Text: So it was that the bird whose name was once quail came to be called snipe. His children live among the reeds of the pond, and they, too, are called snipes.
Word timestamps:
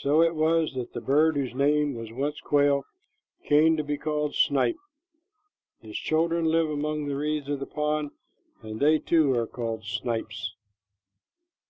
So 0.00 0.22
it 0.22 0.34
was 0.34 0.72
that 0.72 0.94
the 0.94 1.02
bird 1.02 1.36
whose 1.36 1.54
name 1.54 1.92
was 1.92 2.10
once 2.10 2.40
quail 2.40 2.86
came 3.46 3.76
to 3.76 3.84
be 3.84 3.98
called 3.98 4.34
snipe. 4.34 4.78
His 5.82 5.98
children 5.98 6.46
live 6.46 6.70
among 6.70 7.04
the 7.04 7.14
reeds 7.16 7.50
of 7.50 7.60
the 7.60 7.66
pond, 7.66 8.12
and 8.62 8.80
they, 8.80 8.98
too, 8.98 9.34
are 9.34 9.46
called 9.46 9.84
snipes. 9.84 10.54